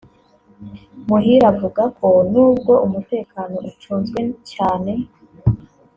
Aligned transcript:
Muhire 1.07 1.45
avuga 1.53 1.83
ko 1.97 2.07
n’ubwo 2.31 2.73
umutekano 2.85 3.55
ucunzwe 3.69 4.19
cyane 4.51 4.91